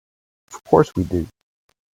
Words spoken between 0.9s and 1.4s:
we do.